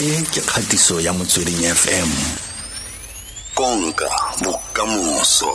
e 0.00 0.22
ke 0.26 0.40
kgatiso 0.40 1.00
ya 1.00 1.12
motsweding 1.12 1.62
fm 1.70 2.10
konka 3.54 4.10
bokamoso. 4.42 5.54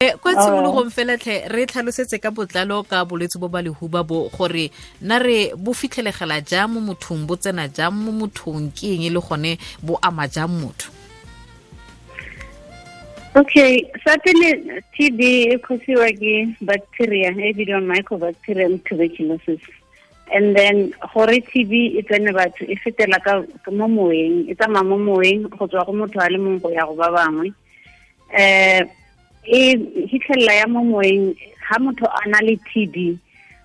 Eh, 0.00 0.14
kwa 0.20 0.34
tshimologong 0.34 0.90
felatlhe 0.90 1.48
re 1.48 1.66
tlhalosetse 1.66 2.18
ka 2.20 2.30
botlalo 2.30 2.82
ka 2.84 3.04
bolwetse 3.04 3.38
bo 3.38 3.48
ba 3.48 3.62
lehuba 3.62 4.04
bo 4.04 4.28
gore 4.28 4.70
na 5.00 5.18
re 5.18 5.54
bo 5.56 5.72
fitlhelegela 5.72 6.44
jang 6.44 6.68
mo 6.68 6.80
mothong 6.80 7.24
bo 7.24 7.36
tsena 7.36 7.68
jang 7.68 7.96
mo 7.96 8.12
mothong 8.12 8.68
ke 8.76 8.92
eng 8.92 9.08
le 9.08 9.20
gone 9.20 9.56
bo 9.82 9.96
ama 10.02 10.28
jang 10.28 10.52
motho? 10.52 10.92
Okay, 13.34 13.88
certainly 14.04 14.60
TB 14.92 15.20
e 15.48 15.58
causiwa 15.64 16.12
ke 16.12 16.52
bacteria 16.60 17.32
e 17.32 17.52
bidiwang 17.56 17.88
mycobacterium 17.88 18.76
tuberculosis. 18.84 19.81
And 20.34 20.56
then 20.56 20.94
gore 21.12 21.40
TB 21.50 21.72
e 21.98 22.02
tsene 22.08 22.32
batho 22.32 22.64
e 22.64 22.76
fetela 22.80 23.20
ka 23.24 23.44
mo 23.70 23.86
moeng, 23.88 24.48
e 24.48 24.54
tsamaya 24.54 24.84
mo 24.84 24.96
moeng 24.96 25.48
go 25.52 25.66
tswa 25.68 25.84
go 25.84 25.92
motho 25.92 26.18
a 26.20 26.30
le 26.32 26.38
mongwe 26.38 26.60
go 26.62 26.70
ya 26.72 26.86
go 26.86 26.94
ba 26.96 27.08
bangwe. 27.12 27.52
Eh 28.32 28.80
e 29.44 29.76
hitlhella 30.08 30.54
ya 30.54 30.66
mo 30.66 30.80
moeng 30.84 31.34
ha 31.68 31.78
motho 31.78 32.06
a 32.06 32.28
na 32.28 32.38
le 32.40 32.56
TB 32.56 33.18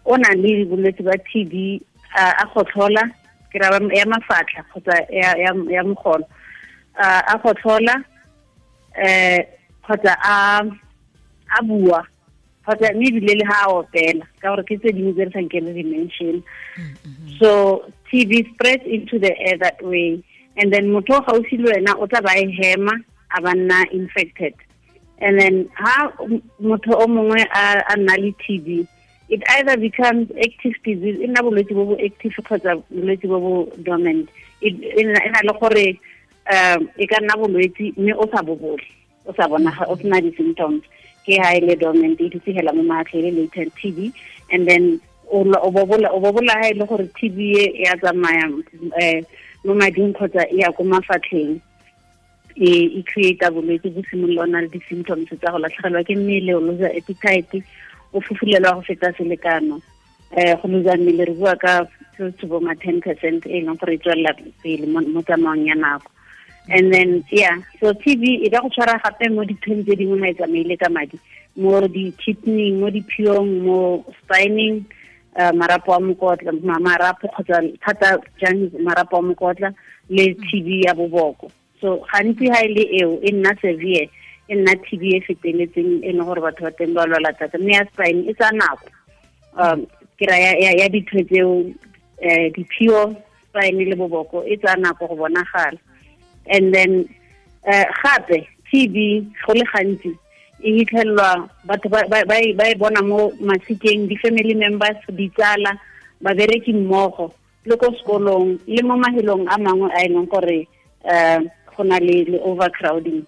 o 0.06 0.18
na 0.18 0.34
le 0.34 0.66
bolwetse 0.66 1.04
ba 1.04 1.16
TB 1.18 1.80
a 2.16 2.46
gotlhola 2.54 3.04
ke 3.52 3.60
ra 3.60 3.70
ya 3.94 4.06
mafatlha 4.06 4.64
kgotsa 4.68 5.06
ya 5.72 5.84
mogolo 5.84 6.26
a 6.98 7.38
gotlhola 7.44 7.96
eh 8.98 9.46
kgotsa 9.86 10.14
a 10.26 11.62
bua 11.64 12.02
kgotsa 12.68 12.92
mme 12.94 13.08
ebile 13.08 13.40
le 13.40 13.46
ha 13.48 13.64
a 13.64 13.72
opela 13.80 14.28
ka 14.44 14.52
gore 14.52 14.68
ke 14.68 14.76
tse 14.76 14.92
dingwe 14.92 15.16
tse 15.16 15.24
re 15.26 15.32
sa 15.32 15.40
nke 15.40 15.64
le 15.64 15.72
di-mention 15.74 16.44
so 17.40 17.88
tb 18.12 18.48
spreads 18.54 18.86
into 18.86 19.20
the 19.20 19.38
air 19.40 19.58
that 19.58 19.82
way. 19.84 20.24
And 20.58 20.74
then 20.74 20.90
motho 20.90 21.18
o 21.18 21.22
gaufi 21.22 21.58
le 21.58 21.72
wena 21.72 21.96
o 22.00 22.08
tla 22.08 22.22
ba 22.22 22.34
e 22.38 22.52
hema 22.52 22.94
a 23.32 23.42
ba 23.42 23.54
nna 23.54 23.92
infected. 23.92 24.54
And 25.20 25.40
then 25.40 25.70
ha 25.76 26.12
motho 26.62 26.96
o 26.96 27.08
mongwe 27.08 27.46
a 27.54 27.96
nna 27.98 28.18
le 28.18 28.32
tb 28.44 28.88
it 29.30 29.44
either 29.50 29.76
becomes 29.78 30.32
active 30.40 30.76
disease 30.84 31.20
e 31.22 31.28
nna 31.28 31.44
bolwetse 31.44 31.74
bo 31.76 31.86
bo 31.86 31.98
active 32.00 32.34
kgotsa 32.42 32.82
bolwetse 32.92 33.28
bo 33.28 33.40
bo 33.40 33.72
dormant. 33.84 34.30
E 34.62 34.70
e 34.70 35.04
na 35.04 35.42
le 35.44 35.54
gore 35.60 36.00
um 36.50 36.90
e 36.98 37.08
ka 37.08 37.20
nna 37.22 37.38
bolwetse 37.38 37.94
mme 37.98 38.14
o 38.14 38.28
sa 38.32 38.42
bobole 38.42 38.88
o 39.26 39.34
sa 39.34 39.48
bona 39.48 39.72
o 39.88 39.96
sena 39.98 40.22
di-symptoms 40.22 40.82
ke 41.28 41.36
ha 41.44 41.52
e 41.58 41.60
le 41.60 41.76
dormant 41.76 42.16
e 42.24 42.30
ditsegela 42.32 42.72
mo 42.74 42.84
maatlhe 42.88 43.20
le 43.28 43.32
latent 43.44 43.76
and 44.52 44.64
then 44.68 45.00
o 45.30 45.44
la- 45.44 45.60
o 45.60 45.70
bobola 45.72 46.08
o 46.16 46.20
bobola 46.24 46.56
ha 46.56 46.72
e 46.72 46.74
le 46.74 46.86
gore 46.88 47.04
tb 47.20 47.38
e 47.60 47.84
ya 47.84 47.96
tsamaya 48.00 48.48
um 48.48 48.64
mo 49.66 49.74
mading 49.76 50.14
kgotsa 50.16 50.48
ya 50.56 50.72
ko 50.72 50.84
mafatlheng. 50.84 51.60
E 52.56 52.70
e 52.98 53.04
create 53.04 53.44
bolwetse 53.52 53.92
bo 53.94 54.02
simolola 54.10 54.62
le 54.64 54.70
di-symptoms 54.72 55.28
tsa 55.30 55.52
go 55.52 55.60
latlhegelwa 55.60 56.02
ke 56.08 56.16
mmele 56.16 56.56
o 56.56 56.62
losa 56.64 56.88
appetite 56.96 57.62
o 58.14 58.22
fufulelwa 58.24 58.80
go 58.80 58.82
feta 58.88 59.12
selekano. 59.20 59.82
Um 60.32 60.56
go 60.62 60.68
losa 60.72 60.98
mmele 60.98 61.28
re 61.28 61.34
bua 61.36 61.56
ka 61.60 61.86
bo 62.48 62.60
ma 62.60 62.74
ten 62.80 63.02
percent 63.02 63.46
e 63.46 63.62
leng 63.62 63.78
gore 63.78 63.94
e 63.94 64.02
tswelela 64.02 64.32
pele 64.64 64.88
mo 64.88 65.22
tsamaong 65.22 65.68
ya 65.68 65.76
nako 65.76 66.10
and 66.70 66.94
then 66.94 67.24
yeah. 67.32 67.58
So 67.80 67.94
tb 67.94 68.46
e 68.46 68.50
ka 68.50 68.62
go 68.62 68.70
tshwara 68.70 69.00
gape 69.02 69.32
mo 69.32 69.44
dithong 69.44 69.84
tse 69.86 69.96
dingwe 69.96 70.20
ga 70.20 70.28
e 70.28 70.34
tsamaile 70.34 70.78
ka 70.80 70.90
madi. 70.90 71.20
Mo 71.56 71.82
di-kidney 71.88 72.72
mo 72.78 72.90
diphiong 72.90 73.64
mo 73.66 74.06
spining 74.22 74.86
uh, 75.36 75.52
marapo 75.52 75.94
a 75.96 76.00
mokotla 76.00 76.52
ma- 76.62 76.80
marapo 76.80 77.28
kgotsa 77.34 77.62
thata 77.82 78.20
jang 78.40 78.70
marapo 78.84 79.18
a 79.18 79.22
mokotla 79.22 79.74
le 80.10 80.34
tb 80.36 80.86
ya 80.86 80.94
boboko. 80.94 81.50
So 81.82 82.06
gantsi 82.14 82.50
ha 82.54 82.62
e 82.62 82.74
le 82.74 82.84
eo 83.02 83.20
e 83.24 83.32
nna 83.32 83.56
severe 83.62 84.10
e 84.50 84.56
nna 84.56 84.76
tb 84.86 85.16
e 85.16 85.22
feteletseng 85.26 86.04
e 86.04 86.12
leng 86.14 86.26
gore 86.26 86.42
batho 86.42 86.64
ba 86.68 86.72
teng 86.72 86.94
ba 86.94 87.06
lwala 87.06 87.34
thata. 87.34 87.58
Mme 87.58 87.74
ya 87.74 87.86
spine 87.90 88.30
e 88.30 88.34
tsa 88.34 88.52
nako. 88.52 88.88
Um 89.58 89.88
ke 90.18 90.26
ra 90.30 90.38
ya, 90.38 90.52
ya, 90.62 90.72
ya 90.78 90.88
ditho 90.90 91.24
tseo 91.26 91.52
um 92.22 92.52
diphio 92.54 93.16
spine 93.50 93.86
le 93.86 93.96
boboko 93.96 94.46
e 94.46 94.58
tsa 94.58 94.76
nako 94.78 95.08
go 95.08 95.16
bonagala. 95.26 95.78
And 96.50 96.74
then 96.74 97.10
uh, 97.68 97.86
gape 98.04 98.48
tb 98.72 99.26
go 99.46 99.54
le 99.54 99.66
gantsi 99.74 100.12
e 100.64 100.72
hitlhelelwa 100.78 101.50
batho 101.66 101.90
ba 101.90 102.38
e- 102.42 102.76
bona 102.76 103.02
mo 103.02 103.32
masikeng 103.42 104.08
di-family 104.08 104.54
members 104.54 104.98
ditsala 105.10 105.78
babereki 106.22 106.74
mmogo 106.74 107.34
le 107.66 107.76
ko 107.78 107.92
sekolong 108.00 108.60
le 108.68 108.82
mo 108.84 108.96
mahelong 108.98 109.46
a 109.48 109.58
mangwe 109.58 109.90
a 109.94 110.06
e 110.06 110.10
leng 110.10 110.28
gore 110.28 110.68
um 111.04 111.50
go 111.76 111.84
na 111.84 112.00
le 112.00 112.40
overcrowding. 112.42 113.22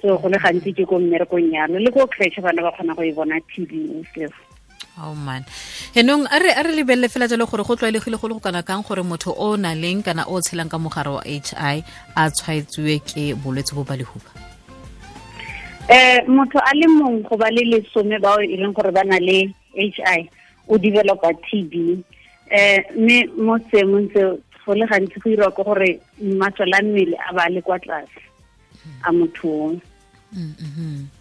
So 0.00 0.16
go 0.16 0.28
le 0.28 0.38
gantsi 0.38 0.72
ke 0.72 0.86
ko 0.86 0.98
mmerekong 0.98 1.52
yalo 1.52 1.78
le 1.78 1.90
ko 1.90 2.06
creche 2.06 2.40
bana 2.40 2.62
ba 2.62 2.72
kgona 2.72 2.94
go 2.94 3.02
e 3.02 3.12
bona 3.12 3.40
tb 3.50 3.70
sef 4.14 4.47
oh 5.02 5.14
man. 5.14 5.44
Henong 5.94 6.26
a 6.30 6.38
re 6.38 6.72
lebelele 6.74 7.08
fela 7.08 7.28
jalo 7.28 7.46
gore 7.46 7.64
go 7.64 7.76
tlwaelegile 7.76 8.20
go 8.20 8.28
le 8.28 8.34
go 8.34 8.40
kana 8.40 8.62
kang 8.62 8.82
gore 8.82 9.02
motho 9.02 9.34
o 9.36 9.56
na 9.56 9.74
leng 9.74 10.02
kana 10.02 10.24
o 10.26 10.40
tshelang 10.40 10.70
ka 10.70 10.78
mogare 10.78 11.10
wa 11.12 11.22
hi 11.22 11.82
a 12.16 12.30
tshwaetsiwe 12.30 12.98
ke 13.06 13.34
bolwetse 13.34 13.74
bo 13.74 13.84
ba 13.84 13.96
lehuba 13.96 14.30
eh 15.88 16.20
motho 16.28 16.58
a 16.58 16.72
le 16.74 16.86
mong 16.86 17.22
go 17.28 17.36
ba 17.36 17.50
le 17.50 17.62
lesome 17.64 18.18
bao 18.20 18.40
e 18.42 18.56
leng 18.56 18.74
gore 18.74 18.92
ba 18.92 19.04
na 19.04 19.18
le 19.18 19.48
hi 19.74 20.28
o 20.68 20.78
developa 20.78 21.32
tb 21.46 22.02
eh 22.50 22.82
mme 22.96 23.26
mo 23.36 23.58
seemong 23.70 24.08
se 24.12 24.20
go 24.64 24.74
le 24.74 24.86
gantsi 24.86 25.20
go 25.20 25.30
irwa 25.30 25.50
ke 25.50 25.62
gore 25.64 26.00
masole 26.20 26.76
a 26.76 26.82
mmele 26.82 27.16
a 27.16 27.32
ba 27.32 27.48
le 27.48 27.60
kwa 27.62 27.78
tlase 27.78 28.20
a 29.04 29.12
mothong. 29.12 29.80
O 30.34 31.17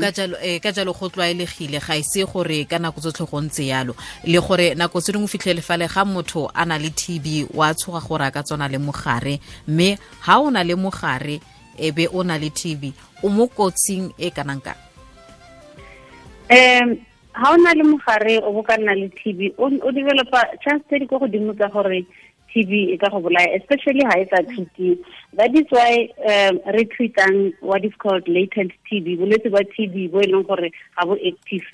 ka 0.00 0.10
jalo 0.10 0.36
eh 0.42 0.60
ka 0.60 0.72
jalo 0.72 0.92
go 0.92 1.08
tlwaelegile. 1.08 1.80
Ga 1.80 1.96
ise 1.96 2.24
gore 2.26 2.64
ka 2.64 2.78
nako 2.78 3.00
tsotlhe 3.00 3.26
go 3.30 3.40
ntse 3.40 3.66
yalo. 3.66 3.94
Le 4.24 4.38
gore 4.40 4.74
nako 4.74 5.00
tse 5.00 5.12
dingwe 5.12 5.28
fitlhele 5.28 5.62
fale 5.62 5.88
ga 5.88 6.04
motho 6.04 6.50
a 6.54 6.64
na 6.64 6.78
le 6.78 6.90
tb 6.90 7.48
wa 7.54 7.74
tshoga 7.74 8.00
gore 8.00 8.24
a 8.24 8.30
ka 8.30 8.42
tsona 8.42 8.68
le 8.68 8.78
mogare. 8.78 9.40
Mme 9.68 9.98
ha 10.26 10.40
o 10.40 10.50
na 10.50 10.62
le 10.62 10.74
mogare 10.74 11.40
e 11.78 11.90
be 11.90 12.08
o 12.12 12.22
na 12.22 12.36
le 12.36 12.50
tb 12.50 12.92
o 13.22 13.28
mo 13.28 13.46
kotsing 13.48 14.12
e 14.18 14.30
kanang 14.30 14.62
kang? 14.62 14.80
Um 16.50 16.98
ha 17.34 17.52
o 17.52 17.56
na 17.56 17.74
le 17.74 17.82
mogare 17.82 18.38
o 18.38 18.52
bo 18.52 18.62
ka 18.62 18.76
nna 18.76 18.94
le 18.94 19.08
tb 19.10 19.50
o 19.58 19.90
developa 19.90 20.54
chance 20.62 20.84
tse 20.86 20.98
di 20.98 21.06
ko 21.06 21.18
godimo 21.18 21.54
tsa 21.54 21.68
gore 21.68 22.06
tb 22.54 22.94
e 22.94 22.96
ka 22.96 23.10
go 23.10 23.20
bolaya 23.20 23.58
especially 23.58 24.06
ha 24.06 24.18
e 24.22 24.26
sa 24.30 24.42
treatiwe 24.46 24.96
that 25.34 25.50
is 25.60 25.66
why 25.76 25.92
um, 26.32 26.60
re 26.76 26.84
treatang 26.94 27.52
what 27.60 27.84
is 27.84 27.94
called 27.98 28.28
latent 28.28 28.70
tb 28.88 29.18
bolwetse 29.18 29.50
ba 29.50 29.64
tb 29.74 30.06
bo 30.14 30.22
e 30.22 30.30
leng 30.30 30.46
gore 30.46 30.70
ga 30.70 31.06
bo 31.10 31.18
active 31.32 31.66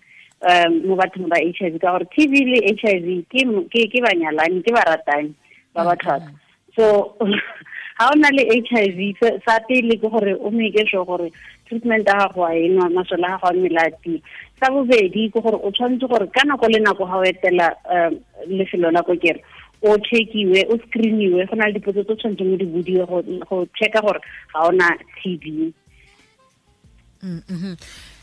um 0.50 0.80
mo 0.88 0.96
bathong 0.96 1.28
ba 1.28 1.36
h 1.36 1.60
i 1.60 1.70
v. 1.70 1.78
Ka 1.78 1.92
gore 1.92 2.08
tb 2.16 2.32
le 2.48 2.58
h 2.72 2.84
i 2.88 2.96
v 3.04 3.20
ke 3.28 3.44
ke 3.68 3.80
ke 3.92 3.98
banyalani 4.08 4.64
ke 4.64 4.72
baratani 4.72 5.36
ba 5.76 5.84
ba 5.84 5.94
tlhaka 6.00 6.32
so 6.72 7.14
ha 8.00 8.08
o 8.08 8.14
na 8.16 8.32
le 8.32 8.48
h 8.48 8.72
i 8.80 8.88
v 8.96 9.12
sa- 9.20 9.60
pele 9.68 10.00
ke 10.00 10.08
gore 10.08 10.32
o 10.40 10.48
sure 10.88 11.04
gore 11.04 11.28
treatment 11.68 12.08
ya 12.08 12.16
gago 12.24 12.48
a 12.48 12.56
enwa 12.56 12.88
masole 12.96 13.24
a 13.28 13.36
gago 13.36 13.52
a 13.52 13.52
mmele 13.52 13.80
a 13.84 13.90
tie 14.00 14.22
sa 14.60 14.72
bobedi 14.72 15.28
ke 15.28 15.38
gore 15.44 15.60
o 15.60 15.68
tshwanetse 15.70 16.08
gore 16.08 16.26
ka 16.32 16.42
nako 16.48 16.72
le 16.72 16.80
nako 16.80 17.04
ga 17.04 17.16
o 17.20 17.24
etela 17.24 17.68
um 17.92 18.16
lefelo 18.48 18.90
la 18.90 19.02
kokere 19.04 19.44
o 19.82 19.98
checkiwe 19.98 20.66
o 20.68 20.78
screeniwe 20.78 21.46
go 21.46 21.56
na 21.56 21.66
le 21.66 21.72
dipotso 21.72 22.04
tse 22.04 22.16
tshwanetseng 22.16 22.52
o 22.52 22.56
di 22.56 22.66
bodiwe 22.66 23.04
go 23.48 23.66
checka 23.78 24.00
gore 24.00 24.20
ga 24.52 24.60
ona 24.68 24.88
t 25.22 25.36
b 25.40 25.72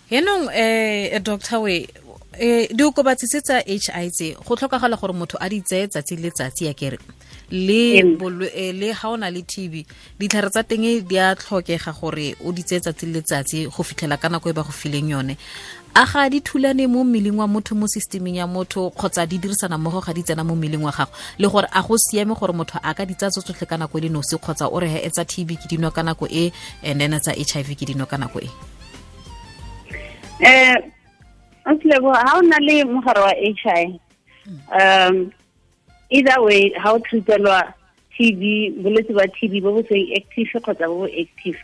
henong 0.09 0.49
eh 0.53 1.19
doctor 1.19 1.61
we 1.61 1.87
eh 2.39 2.67
diokobatsi 2.73 3.41
tsa 3.41 3.61
hi 3.65 3.79
tse 3.79 4.35
go 4.45 4.55
tlhokagala 4.55 4.97
gore 4.97 5.13
motho 5.13 5.37
a 5.39 5.49
di 5.49 5.61
tseye 5.61 5.87
tsatsi 5.87 6.15
le 6.15 6.29
tsatsi 6.31 6.65
ya 6.65 6.73
kere 6.73 6.97
le 7.51 7.99
eh, 7.99 8.73
le 8.73 8.91
ha 8.93 9.09
o 9.09 9.17
na 9.17 9.29
le 9.29 9.41
tb 9.41 9.85
ditlhare 10.19 10.49
tsa 10.49 10.63
teng 10.63 10.83
di 11.07 11.17
a 11.19 11.35
tlhokega 11.35 11.91
gore 11.95 12.35
o 12.43 12.51
di 12.51 12.63
tseye 12.63 12.79
tsatsi 12.79 13.05
le 13.05 13.13
letsatsi 13.19 13.65
go 13.71 13.83
fitlhela 13.83 14.17
ka 14.17 14.29
nako 14.29 14.49
e 14.49 14.53
ba 14.53 14.63
go 14.63 14.71
fileng 14.71 15.09
yone 15.09 15.37
a 15.97 16.05
ga 16.05 16.29
di 16.29 16.41
thulane 16.41 16.85
mo 16.87 17.03
mmeleng 17.03 17.39
wa 17.41 17.47
motho 17.47 17.73
mo 17.73 17.87
systeming 17.87 18.37
ya 18.37 18.45
motho 18.45 18.89
kgotsa 18.93 19.25
di 19.25 19.37
dirisana 19.39 19.77
mmogo 19.77 19.99
ga 20.05 20.13
di 20.13 20.21
tsena 20.21 20.43
mo 20.43 20.53
mmeleng 20.55 20.83
wa 20.85 20.91
gago. 20.91 21.09
Le 21.39 21.47
gore 21.49 21.65
a 21.73 21.81
go 21.81 21.97
siame 21.97 22.35
gore 22.37 22.53
motho 22.53 22.77
a 22.83 22.93
ka 22.93 23.03
di 23.03 23.15
tsa 23.15 23.31
tso 23.31 23.41
tsotlhe 23.41 23.65
ka 23.65 23.77
nako 23.77 23.97
e 23.97 24.01
le 24.01 24.09
nosi 24.09 24.37
kgotsa 24.37 24.69
o 24.69 24.79
re 24.79 24.87
he 24.87 24.99
etsa 25.09 25.25
tb 25.25 25.57
ke 25.57 25.65
dinwa 25.65 25.89
ka 25.89 26.03
nako 26.05 26.27
e 26.29 26.51
and 26.83 27.01
then 27.01 27.17
tsa 27.17 27.33
h 27.33 27.57
i 27.57 27.63
v 27.65 27.73
ke 27.73 27.89
dinwa 27.89 28.05
ka 28.05 28.17
nako 28.17 28.45
e. 28.45 28.49
Eh 30.45 30.77
otlebo 31.65 32.13
ha 32.13 32.37
o 32.37 32.41
na 32.45 32.61
le 32.61 32.85
mogare 32.85 33.17
wa 33.17 33.33
h 33.33 33.65
i 33.65 33.97
um 34.69 35.31
either 36.13 36.37
way 36.45 36.69
ha 36.77 36.93
o 36.93 36.99
treatelwa 37.01 37.73
tb 38.13 38.69
bolwetse 38.85 39.13
ba 39.17 39.25
b 39.25 39.61
bo 39.65 39.73
bo 39.73 39.81
seng 39.89 40.13
active 40.13 40.61
kgotsa 40.61 40.85
bo 40.85 41.01
bo 41.01 41.07
active 41.09 41.57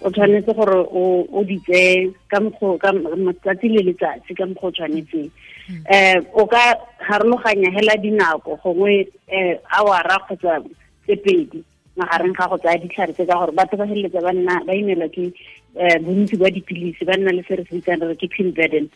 o 0.00 0.10
tshwanetse 0.10 0.52
gore 0.54 0.78
o 0.92 1.44
di 1.44 1.58
tseye 1.66 2.12
ka 2.30 2.40
matsatsi 2.40 3.68
le 3.68 3.82
letsatsi 3.82 4.34
ka 4.34 4.46
mokgwa 4.46 4.68
o 4.68 4.72
tshwanetseng. 4.72 5.30
Um 5.68 6.26
o 6.34 6.46
ka 6.46 6.78
harologanya 6.98 7.70
hela 7.74 7.96
dinako 7.96 8.58
gongwe 8.62 9.08
um 9.32 9.56
awara 9.78 10.18
kgotsa 10.22 10.62
tse 11.04 11.16
pedi 11.16 11.64
magareng 11.96 12.34
ga 12.36 12.48
go 12.48 12.56
tsaya 12.58 12.78
ditlhare 12.78 13.12
tse 13.12 13.26
ka 13.26 13.34
gore 13.34 13.52
batho 13.52 13.76
ba 13.76 13.86
feleletsa 13.86 14.22
ba 14.22 14.32
ba 14.66 14.72
imelwa 14.72 15.08
ke 15.10 15.32
um 15.74 15.98
bontsi 16.06 16.36
ba 16.38 16.50
dipilisi 16.50 17.04
ba 17.04 17.16
nna 17.18 17.34
le 17.34 17.42
se 17.42 17.56
re 17.56 17.64
se 17.66 17.74
bitsang 17.74 18.06
re 18.06 18.14
ke 18.14 18.30
pill 18.30 18.52
burden. 18.52 18.86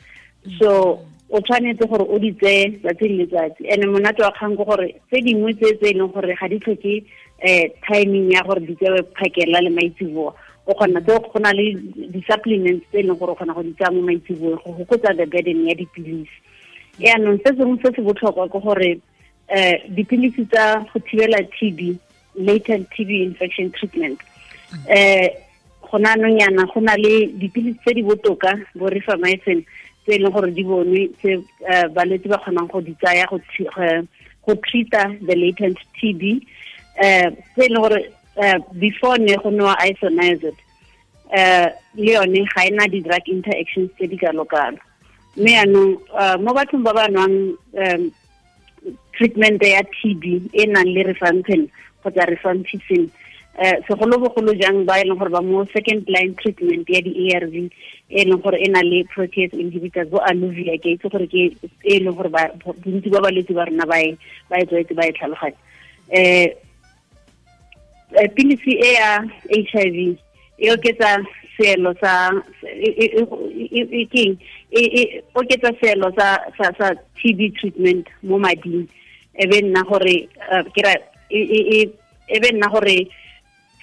So 0.58 1.02
o 1.28 1.40
tshwanetse 1.40 1.82
gore 1.90 2.06
o 2.06 2.18
di 2.18 2.30
tseye 2.38 2.78
tsatsi 2.78 3.08
le 3.10 3.26
letsatsi. 3.26 3.66
And 3.66 3.90
monate 3.90 4.22
wa 4.22 4.30
kgang 4.38 4.54
ke 4.54 4.64
gore 4.64 4.88
tse 5.10 5.18
dingwe 5.18 5.50
tse 5.58 5.74
tse 5.82 5.90
e 5.90 5.98
leng 5.98 6.14
gore 6.14 6.30
ga 6.30 6.46
di 6.48 6.62
tlhoke 6.62 6.94
um 7.42 7.66
timing 7.90 8.30
ya 8.30 8.46
gore 8.46 8.62
di 8.62 8.74
tsewe 8.78 9.02
phakela 9.18 9.60
le 9.60 9.70
maitsiboa. 9.70 10.30
O 10.66 10.74
kgona 10.74 11.00
tse 11.00 11.18
go 11.18 11.38
na 11.40 11.52
le 11.52 11.74
di-supplements 12.12 12.84
tse 12.90 13.00
e 13.00 13.02
gore 13.02 13.32
o 13.32 13.34
kgona 13.34 13.54
go 13.54 13.62
di 13.62 13.72
tsaya 13.74 13.90
mo 13.90 14.02
maitsiboeng 14.02 14.60
go 14.62 14.74
fokotsa 14.78 15.16
the 15.16 15.26
burden 15.26 15.66
ya 15.68 15.74
dipilisi. 15.74 16.30
Yaanong 16.98 17.40
se 17.42 17.50
sengwe 17.56 17.78
se 17.82 17.90
se 17.96 18.02
botlhokwa 18.02 18.48
ke 18.48 18.58
gore 18.62 19.00
um 19.50 19.94
dipilisi 19.94 20.44
tsa 20.46 20.84
go 20.92 21.00
thibela 21.00 21.42
t 21.58 21.70
b 21.70 21.98
latent 22.36 22.88
t 22.94 23.04
b 23.04 23.22
infection 23.22 23.70
treatment 23.72 24.20
um 24.88 25.28
go 25.90 25.98
na 25.98 26.14
anong 26.14 26.38
yana 26.40 26.66
go 26.72 26.80
na 26.80 26.94
le 26.96 27.26
dipilisi 27.36 27.78
tse 27.82 27.94
di 27.94 28.02
botoka 28.02 28.54
bo 28.74 28.88
rifamycin 28.88 29.64
tse 30.06 30.14
e 30.14 30.30
gore 30.30 30.50
di 30.54 30.62
bonwe 30.64 31.08
tse 31.18 31.42
balwetse 31.94 32.28
ba 32.28 32.38
kgonang 32.38 32.70
go 32.70 32.80
di 32.80 32.94
tsaya 33.02 33.26
go 33.26 34.54
treata 34.54 35.10
the 35.26 35.34
latent 35.34 35.78
t 35.98 36.12
b 36.14 36.38
um 37.02 37.34
tse 37.54 37.66
e 37.66 37.74
gore 37.74 38.00
before 38.78 39.18
ne 39.18 39.36
go 39.36 39.50
newa 39.50 39.76
isoniazid 39.86 40.56
um 41.32 41.68
le 41.94 42.12
yone 42.12 42.44
ga 42.54 42.64
ena 42.66 42.88
di-drug 42.88 43.28
interactions 43.28 43.90
tse 43.96 44.06
di 44.06 44.16
kalo-kalo 44.16 44.78
mme 45.36 45.50
yaanong 45.52 45.92
mo 46.44 46.50
bathong 46.52 46.84
ba 46.84 46.92
ba 46.92 47.08
nwang 47.08 47.56
um 47.76 48.02
treatment 49.16 49.62
ya 49.62 49.82
t 49.84 50.14
b 50.14 50.40
e 50.52 50.66
nang 50.66 50.88
le 50.88 51.02
rifampin 51.12 51.68
kgotsa 52.00 52.26
rifampicin 52.28 53.08
um 53.60 53.76
segolobogolo 53.88 54.52
jang 54.56 54.84
ba 54.84 55.00
e 55.00 55.04
leng 55.04 55.18
gore 55.18 55.30
ba 55.30 55.42
mo 55.44 55.64
second 55.72 56.04
line 56.08 56.34
treatment 56.40 56.88
ya 56.88 57.00
di-a 57.00 57.40
r 57.40 57.46
v 57.48 57.68
e 58.08 58.24
leng 58.24 58.40
gore 58.40 58.56
e 58.60 58.68
na 58.68 58.80
le 58.80 59.04
protease 59.12 59.56
inhibitors 59.56 60.08
bo 60.08 60.20
aluvia 60.24 60.76
ke 60.80 60.96
itse 60.96 61.08
gore 61.08 61.28
ke 61.28 61.52
e 61.84 61.94
leng 62.00 62.16
gore 62.16 62.28
bontsi 62.64 63.08
ba 63.12 63.20
balwetse 63.24 63.52
ba 63.52 63.68
rona 63.68 63.84
ba 63.88 64.00
e 64.00 64.64
tswetse 64.68 64.92
ba 64.96 65.08
e 65.08 65.12
tlhaloganya. 65.12 65.56
Um 66.12 66.48
pilisi 68.34 68.72
e 68.78 68.92
ya 68.94 69.22
h 69.48 69.74
i 69.78 69.90
v 69.90 70.16
e 70.58 70.70
oketsa 70.70 71.18
seelo 71.56 71.94
sa 72.00 72.30
keng? 74.12 74.34
E 74.70 75.22
oketsa 75.34 75.72
seelo 75.80 76.12
sa 76.16 76.94
t 77.18 77.32
b 77.34 77.50
treatment 77.58 78.06
mo 78.22 78.38
mading. 78.38 78.86
E 79.34 79.44
nna 79.46 79.82
gore 79.88 80.28
kera 80.74 80.94
e 81.30 81.88
be 82.40 82.48
nna 82.52 82.68
gore 82.70 83.08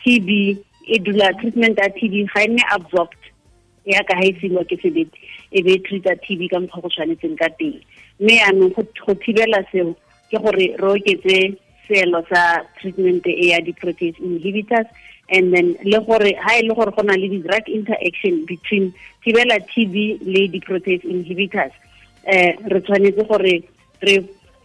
t 0.04 0.20
b 0.20 0.58
e 0.88 1.00
dula 1.00 1.34
treatment 1.42 1.78
ya 1.78 1.90
t 1.90 2.08
b 2.10 2.26
ga 2.34 2.44
e 2.44 2.48
nne 2.48 2.64
absorbed 2.72 3.20
ya 3.86 4.04
ka 4.04 4.16
ga 4.16 4.26
e 4.26 4.34
sengwa 4.42 4.64
ke 4.66 4.78
sebete 4.82 5.18
e 5.52 5.62
be 5.62 5.74
e 5.78 5.84
treata 5.86 6.16
t 6.22 6.38
b 6.38 6.48
ka 6.48 6.60
mokgwa 6.60 6.82
go 6.82 6.90
tshwanetseng 6.90 7.38
ka 7.38 7.50
teng. 7.60 7.78
Mme 8.20 8.34
yaanong 8.40 8.74
go 8.78 9.14
thibela 9.26 9.64
seo 9.72 9.96
ke 10.30 10.38
gore 10.38 10.66
re 10.78 10.88
oketse 10.96 11.58
seelo 11.90 12.22
sa 12.30 12.62
treatment 12.80 13.26
e 13.26 13.50
ya 13.50 13.60
di-protease 13.60 14.22
inhibitors. 14.22 14.88
And 15.30 15.54
then 15.54 15.76
le 15.84 16.00
gore 16.06 16.34
ha 16.38 16.58
e 16.58 16.64
le 16.64 16.74
gore 16.74 16.92
go 16.96 17.02
na 17.04 17.14
le 17.18 17.28
di-drug 17.28 17.68
interaction 17.68 18.46
between 18.46 18.94
thibela 19.26 19.60
t 19.74 19.86
b 19.86 20.18
le 20.22 20.48
di-protease 20.48 21.06
inhibitors 21.06 21.74
um 22.30 22.70
re 22.72 22.80
tshwanetse 22.82 23.28
gore 23.28 23.64
re 24.02 24.16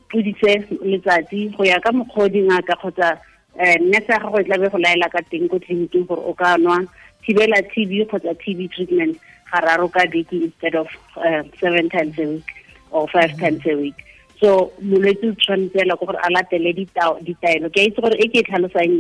pudise 0.09 0.53
letsatsi 0.85 1.53
go 1.57 1.65
ya 1.65 1.81
ka 1.81 1.93
mokgwa 1.93 2.25
o 2.25 2.29
dingaka 2.29 2.77
kgotsa 2.77 3.19
um 3.59 3.91
nurse 3.91 4.09
ya 4.13 4.19
gago 4.19 4.41
e 4.41 4.45
tlabe 4.45 4.69
go 4.71 4.79
laela 4.79 5.09
ka 5.09 5.21
teng 5.31 5.49
ko 5.49 5.59
tleliniking 5.59 6.07
gore 6.07 6.23
o 6.25 6.33
ka 6.35 6.57
nwa 6.57 6.81
thibela 7.27 7.61
t 7.73 7.85
b 7.87 8.05
kgotsa 8.05 8.35
t 8.39 8.55
b 8.55 8.69
treatment 8.69 9.19
gararo 9.53 9.89
ka 9.89 10.07
beke 10.07 10.49
instead 10.49 10.75
of 10.75 10.89
uh, 11.17 11.43
seven 11.61 11.89
times 11.89 12.19
a 12.19 12.27
week 12.27 12.49
or 12.91 13.09
five 13.09 13.37
times 13.39 13.61
a 13.67 13.75
week 13.77 13.99
so 14.41 14.73
molwetse 14.83 15.29
o 15.29 15.35
tshwanetse 15.35 15.81
ela 15.81 15.97
ko 15.97 16.07
gore 16.07 16.19
a 16.23 16.31
latele 16.31 16.73
ditaelo. 16.75 17.71
Ke 17.71 17.81
a 17.81 17.87
itse 17.89 18.01
gore 18.01 18.17
e 18.19 18.29
ke 18.29 18.39
e 18.41 18.47
tlhalosang 18.49 18.95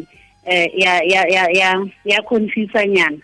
um 0.46 0.68
ya 0.76 1.00
ya 1.02 1.24
ya 1.28 1.48
ya 1.50 1.70
ya 2.04 2.18
confusanyana 2.28 3.20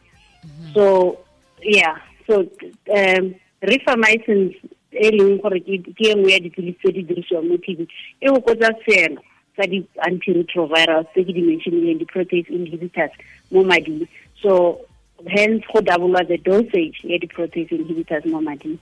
so 0.75 1.19
yeah. 1.63 1.97
So 2.27 2.47
um 2.91 3.35
rifamycins 3.63 4.55
e 4.93 5.11
leng 5.11 5.41
gore 5.43 5.61
ke 5.61 5.81
e 5.99 6.15
nngwe 6.15 6.33
ya 6.33 6.41
dipilisi 6.41 6.79
tse 6.79 6.93
di 6.93 7.03
dirisiwang 7.03 7.49
mo 7.49 7.57
tb 7.57 7.87
e 8.21 8.29
fokotsa 8.29 8.75
seelo 8.87 9.23
tsa 9.55 9.67
di-antiretrovirals 9.67 11.07
tse 11.13 11.25
ke 11.25 11.33
di-mentionileng 11.33 11.99
di-protease 11.99 12.51
inhibitors 12.51 13.13
mo 13.51 13.63
mading. 13.63 14.09
So 14.43 14.81
hence 15.27 15.65
go 15.73 15.81
doublwa 15.81 16.27
the 16.27 16.39
dosage 16.39 16.99
ya 17.05 17.19
di-protease 17.19 17.71
inhibitors 17.71 18.25
mo 18.27 18.41
mading 18.41 18.79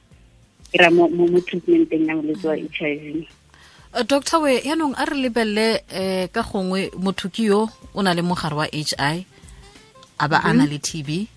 ra 0.74 0.90
mo 0.90 1.08
mo 1.08 1.40
treatmenteng 1.40 2.08
ya 2.08 2.14
molwetse 2.16 2.46
wa 2.48 2.56
h 2.56 2.80
i 2.84 2.94
v. 2.96 3.28
Doctor 4.06 4.42
we 4.42 4.60
yaanong 4.60 4.94
a 4.96 5.04
re 5.08 5.16
lebelele 5.16 5.80
um 5.92 6.28
ka 6.28 6.42
gongwe 6.42 6.90
motho 6.98 7.28
ke 7.32 7.48
yo 7.48 7.68
o 7.94 8.02
na 8.02 8.12
le 8.12 8.22
mogare 8.22 8.56
wa 8.56 8.66
h 8.68 8.94
i 8.98 9.24
a 10.18 10.28
ba 10.28 10.40
a 10.44 10.52
na 10.52 10.66
le 10.66 10.78
t 10.78 11.02
b 11.02 11.28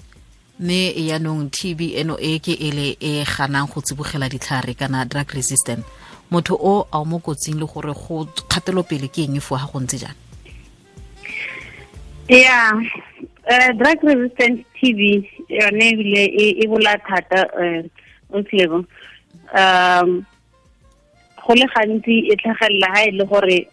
mme 0.59 0.93
yaanong 0.97 1.49
t 1.49 1.73
b 1.73 1.95
eno 1.95 2.17
e 2.19 2.39
ke 2.39 2.53
ele 2.59 2.97
e 2.99 3.23
ganang 3.23 3.71
go 3.71 3.81
tsibogela 3.81 4.29
ditlhare 4.29 4.75
kana 4.75 5.05
drug 5.05 5.31
resistant. 5.31 5.85
Motho 6.31 6.55
o 6.55 6.87
a 6.91 6.99
o 6.99 7.05
mo 7.05 7.19
kotsing 7.19 7.59
le 7.59 7.65
gore 7.67 7.93
go 7.93 8.25
kgatelopele 8.25 9.11
ke 9.11 9.27
eng 9.27 9.39
fo 9.39 9.55
ga 9.55 9.67
go 9.67 9.79
ntse 9.79 9.97
jana 9.99 10.15
yeah 12.31 12.71
uh, 13.51 13.71
drug 13.75 13.99
resistant 14.03 14.63
t 14.79 14.93
b 14.93 15.27
yone 15.49 15.83
ebile 15.91 16.23
e 16.63 16.67
bola 16.67 16.95
thata 17.03 17.43
um 17.59 17.89
o 18.31 18.41
tlebo 18.47 18.75
um 18.79 18.87
go 21.41 21.53
le 21.55 21.65
gantsi 21.73 22.31
e 22.31 22.35
tlhagelela 22.35 22.87
ga 22.93 23.01
e 23.07 23.11
le 23.11 23.25
gore 23.25 23.67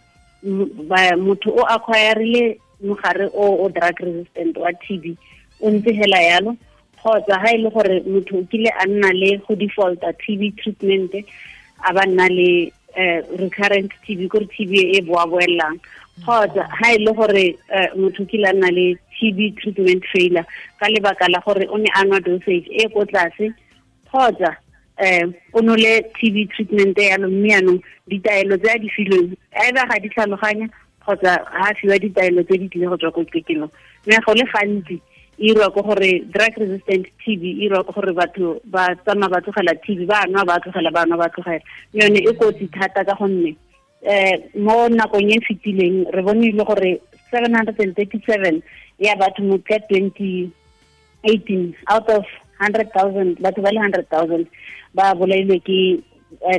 motho 1.17 1.49
o 1.51 1.63
acquirile 1.67 2.57
mogare 2.81 3.25
o 3.33 3.65
o 3.65 3.69
drug 3.69 3.99
resistant 3.99 4.57
wa 4.57 4.71
t 4.73 4.97
b 4.97 5.15
o 5.61 5.69
ntse 5.69 5.91
hela 5.93 6.21
yalo. 6.21 6.55
Kgotsa 6.99 7.39
ga 7.43 7.53
e 7.53 7.57
le 7.57 7.69
gore 7.69 8.03
motho 8.07 8.37
o 8.39 8.43
kile 8.51 8.71
a 8.71 8.85
nna 8.87 9.11
le 9.13 9.37
go 9.47 9.55
defaulta 9.55 10.13
t 10.19 10.37
b 10.37 10.51
treatment 10.57 11.13
a 11.83 11.93
ba 11.93 12.03
nna 12.05 12.27
le 12.27 12.71
recurrent 13.39 13.91
t 14.05 14.15
b 14.15 14.27
kore 14.27 14.47
t 14.47 14.65
b 14.65 14.73
e 14.97 15.01
boa 15.01 15.27
boelelang. 15.27 15.79
Kgotsa 16.23 16.67
ga 16.67 16.87
e 16.95 16.97
le 16.99 17.11
gore 17.13 17.55
motho 17.95 18.25
kile 18.25 18.47
a 18.47 18.53
nna 18.53 18.71
le 18.71 18.95
t 19.15 19.31
b 19.31 19.51
treatment 19.59 20.03
failure 20.11 20.43
ka 20.79 20.87
lebaka 20.87 21.27
la 21.29 21.39
gore 21.45 21.67
o 21.67 21.77
ne 21.77 21.87
a 21.95 22.03
nwa 22.03 22.19
dosage 22.19 22.67
e 22.67 22.87
ko 22.91 23.05
tlase. 23.05 23.51
Kgotsa 24.07 24.55
um 24.99 25.33
o 25.53 25.61
nole 25.61 26.01
t 26.19 26.31
b 26.31 26.45
treatment 26.53 26.97
yalo 26.97 27.27
mme 27.29 27.49
yanong 27.49 27.81
ditaelo 28.07 28.57
tse 28.57 28.71
a 28.71 28.79
di 28.79 28.89
filweng 28.89 29.35
either 29.55 29.87
ga 29.87 29.99
di 29.99 30.09
tlhaloganya 30.09 30.67
kgotsa 31.01 31.37
ga 31.45 31.73
fiwa 31.79 31.99
ditaelo 31.99 32.43
tse 32.43 32.57
di 32.57 32.69
tlile 32.69 32.87
go 32.89 32.97
tswa 32.97 33.11
ko 33.11 33.23
kekelong 33.25 33.71
mme 34.05 34.17
go 34.25 34.33
le 34.33 34.45
gantsi 34.53 34.99
e 35.39 35.47
irwa 35.47 35.71
ko 35.71 35.81
gore 35.81 36.19
drug 36.35 36.53
resistant 36.57 37.07
t 37.23 37.37
b 37.39 37.43
e 37.47 37.65
irwa 37.65 37.83
ko 37.83 37.91
gore 37.95 38.13
batho 38.13 38.59
ba 38.65 38.91
tsamaya 39.05 39.31
ba 39.31 39.41
tlogela 39.41 39.73
t 39.85 39.95
b 39.95 40.05
ba 40.05 40.27
nwa 40.27 40.43
ba 40.45 40.59
tlogela 40.59 40.91
ba 40.91 41.05
nwa 41.07 41.17
ba 41.17 41.29
tlogela. 41.31 41.63
Yone 41.93 42.19
e 42.19 42.31
kotsi 42.35 42.67
thata 42.67 43.05
ka 43.07 43.15
gonne 43.15 43.55
um 44.03 44.63
mo 44.63 44.87
nakong 44.91 45.31
e 45.31 45.39
fetileng 45.47 46.11
re 46.11 46.21
bone 46.21 46.51
le 46.51 46.63
gore 46.63 46.99
hundred 47.31 47.79
and 47.79 47.95
thirty 47.95 48.19
seven 48.27 48.61
ya 48.99 49.15
batho 49.15 49.43
mo 49.43 49.57
ka 49.63 49.79
twenty 49.87 50.51
eighteen 51.23 51.75
out 51.87 52.09
of 52.09 52.25
hundred 52.59 52.91
thousand 52.91 53.39
batho 53.39 53.61
ba 53.61 53.71
le 53.71 53.79
hundred 53.79 54.09
thousand. 54.09 54.45
Ba 54.93 55.13
bolailwe 55.13 55.59
ke 55.61 56.01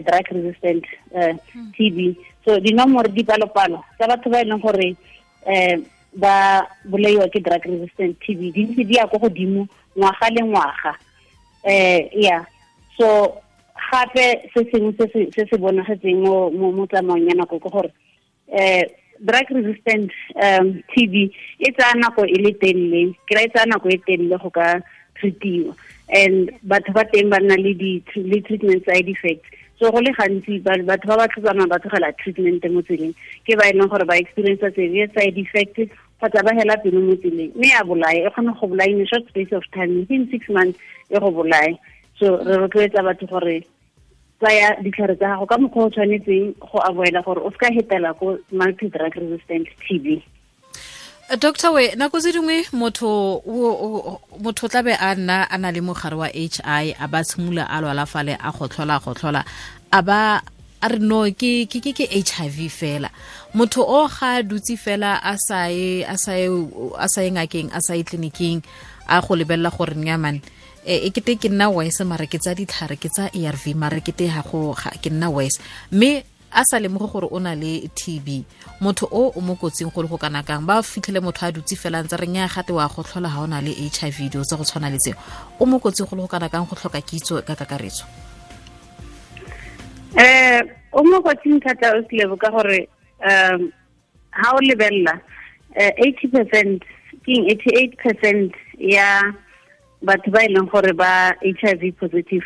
drug 0.06 0.26
resistant 0.30 0.84
uh, 1.14 1.34
t 1.74 1.90
b 1.90 2.14
so 2.44 2.58
dinomore 2.60 3.10
dipalopalo 3.10 3.82
tsa 3.98 4.06
batho 4.06 4.30
ba 4.30 4.40
e 4.42 4.44
leng 4.44 4.62
gore 4.62 4.94
um 5.46 5.82
ba 6.14 6.62
bolaiwa 6.86 7.26
ke 7.30 7.42
drug 7.42 7.64
resistant 7.66 8.14
t 8.22 8.34
b 8.38 8.50
di 8.54 8.70
ntse 8.70 8.84
di 8.86 8.94
ya 8.94 9.06
ko 9.10 9.18
godimo 9.18 9.66
ngwaga 9.98 10.30
le 10.30 10.42
ngwaga. 10.46 10.94
Um 11.66 12.02
ya 12.14 12.46
so 12.96 13.34
gape 13.90 14.46
se 14.54 14.62
sengwe 14.70 14.94
se 14.94 15.26
se 15.34 15.56
bonagetseng 15.58 16.22
mo 16.22 16.86
tsamaong 16.86 17.26
ya 17.26 17.34
nako 17.34 17.58
ke 17.58 17.68
gore 17.70 17.90
um 18.54 18.86
drug 19.26 19.46
resistant 19.50 20.10
um 20.38 20.82
e 20.96 21.68
tsaya 21.74 21.94
nako 21.98 22.24
e 22.30 22.38
le 22.38 22.54
telele. 22.62 23.14
Ke 23.26 23.34
ra 23.34 23.42
e 23.42 23.50
tsaya 23.50 23.66
nako 23.66 23.90
e 23.90 23.98
telele 24.06 24.38
go 24.38 24.50
ka 24.50 24.78
treatiwa 25.20 25.76
and 26.10 26.50
batho 26.66 26.92
ba 26.92 27.04
teng 27.12 27.30
ba 27.30 27.38
nna 27.38 27.56
le 27.60 28.40
treatment 28.42 28.84
side 28.84 29.08
effects. 29.08 29.48
So 29.78 29.90
go 29.90 29.98
le 29.98 30.12
gantsi 30.12 30.60
batho 30.64 31.06
ba 31.06 31.16
ba 31.20 31.28
tlhotsama 31.28 31.68
ba 31.68 31.78
tlogela 31.78 32.12
treatment 32.18 32.64
mo 32.72 32.82
tseleng. 32.82 33.14
Ke 33.46 33.56
ba 33.56 33.68
e 33.68 33.72
leng 33.72 33.88
gore 33.88 34.04
ba 34.04 34.18
experience 34.18 34.60
severe 34.60 35.08
side 35.14 35.38
effect 35.38 35.78
kgotsa 36.20 36.44
ba 36.44 36.52
hela 36.58 36.76
pelo 36.82 37.00
mo 37.00 37.14
tseleng. 37.16 37.52
Mme 37.54 37.68
ya 37.68 37.84
bolae 37.84 38.26
e 38.26 38.30
kgona 38.30 38.56
go 38.60 38.66
bolaya 38.66 38.90
in 38.90 39.00
a 39.00 39.06
short 39.06 39.28
space 39.28 39.52
of 39.52 39.64
time 39.72 40.00
within 40.00 40.28
six 40.30 40.48
months 40.48 40.78
e 41.10 41.18
go 41.18 41.30
bolae 41.30 41.78
so 42.18 42.36
re 42.44 42.56
rotloetsa 42.60 43.06
batho 43.06 43.26
gore 43.30 43.64
tsaya 44.40 44.76
ditlhare 44.82 45.16
tsa 45.16 45.36
gago 45.36 45.46
ka 45.46 45.56
mokgwa 45.58 45.84
o 45.86 45.90
tshwanetseng 45.90 46.52
go 46.60 46.78
avoida 46.88 47.22
gore 47.24 47.40
o 47.44 47.50
se 47.50 47.58
ka 47.60 47.72
hetela 47.72 48.12
ko 48.16 48.36
multi 48.52 48.88
drug 48.88 49.14
resistant 49.16 49.68
t 49.84 49.98
b 49.98 50.20
doctor 51.38 51.70
we 51.72 51.94
nako 51.94 52.20
tse 52.20 52.32
dingwe 52.32 52.66
motho 52.72 53.42
motho 54.42 54.68
tla 54.68 54.82
be 54.82 54.92
a 54.92 55.14
nna 55.14 55.46
a 55.50 55.58
na 55.58 55.70
le 55.70 55.80
mogare 55.80 56.16
wa 56.16 56.26
h 56.26 56.60
i 56.64 56.94
a 56.98 57.06
ba 57.06 57.22
tshimola 57.22 57.70
a 57.70 57.80
lwala 57.80 58.06
fale 58.06 58.34
a 58.34 58.50
gotlhola 58.50 58.98
a 58.98 59.00
gotlhola 59.00 59.44
a 59.92 60.02
ba 60.02 60.42
a 60.82 60.88
re 60.88 60.98
no 60.98 61.22
ke 61.30 61.68
ke 61.70 61.78
ke 61.78 61.92
ke 61.92 62.04
HIV 62.10 62.58
fela. 62.72 63.10
Motho 63.54 63.84
o 63.86 64.08
ga 64.08 64.42
dutse 64.42 64.74
fela 64.74 65.20
a 65.22 65.36
sa 65.38 65.66
ye 65.68 66.02
a 66.02 66.16
sa 66.18 66.32
ye 66.32 66.48
a 66.98 67.08
sa 67.08 67.20
ye 67.20 67.30
ngakeng 67.30 67.70
a 67.70 67.80
sa 67.80 67.94
ye 67.94 68.02
tleliniking 68.02 68.64
a 69.06 69.20
go 69.20 69.36
lebella 69.36 69.70
gore 69.70 69.94
nya 69.94 70.18
man 70.18 70.40
e 70.82 71.10
kete 71.14 71.38
ke 71.38 71.46
nna 71.52 71.70
wise 71.70 72.00
mara 72.02 72.26
ke 72.26 72.40
tsa 72.40 72.56
ditlhare 72.56 72.96
ke 72.98 73.06
tsa 73.06 73.30
ARV 73.30 73.76
mara 73.76 74.00
ke 74.00 74.16
te 74.16 74.26
ha 74.26 74.42
go 74.42 74.74
ke 74.74 75.10
nna 75.12 75.30
wise. 75.30 75.60
Mme 75.92 76.24
a 76.52 76.64
sa 76.64 76.78
lemoge 76.78 77.06
gore 77.12 77.28
o 77.30 77.38
na 77.38 77.54
le 77.54 77.88
tb 77.94 78.44
motho 78.80 79.06
o 79.10 79.32
o 79.36 79.40
mo 79.40 79.54
kotsing 79.54 79.92
go 79.94 80.02
le 80.02 80.08
go 80.08 80.18
kana 80.18 80.42
kang 80.42 80.66
ba 80.66 80.82
fitlhele 80.82 81.20
motho 81.22 81.46
a 81.46 81.52
dutse 81.52 81.76
fela 81.76 82.02
ntse 82.02 82.16
re 82.18 82.26
nya 82.26 82.48
gate 82.48 82.70
wa 82.70 82.88
go 82.88 83.02
tlhola 83.02 83.28
ga 83.28 83.40
o 83.42 83.46
na 83.46 83.60
le 83.60 83.70
hiv 83.70 84.30
dio 84.30 84.42
tsa 84.42 84.56
go 84.56 84.64
tshwana 84.64 84.90
le 84.90 84.98
tseo. 84.98 85.14
O 85.60 85.66
mo 85.66 85.78
kotsing 85.78 86.08
go 86.08 86.16
le 86.16 86.22
go 86.22 86.28
kana 86.28 86.48
kang 86.48 86.66
go 86.66 86.74
tlhoka 86.74 87.00
kitso 87.00 87.42
ka 87.46 87.54
kakaretso? 87.54 88.04
Um 90.18 90.68
o 90.92 91.04
mo 91.04 91.22
kotsing 91.22 91.62
thata 91.62 91.94
o 91.94 92.02
selebo 92.10 92.36
ka 92.36 92.50
gore 92.50 92.88
um 93.22 93.72
ha 94.30 94.54
o 94.54 94.58
lebelela 94.58 95.20
eighty 95.76 96.26
percent 96.26 96.82
king 97.24 97.46
eighty 97.46 97.70
eight 97.78 97.96
percent 97.98 98.52
ya 98.78 99.22
batho 100.02 100.30
ba 100.32 100.42
e 100.42 100.48
leng 100.50 100.66
gore 100.66 100.92
ba 100.92 101.30
h 101.42 101.62
i 101.62 101.74
v 101.78 101.92
positive 101.92 102.44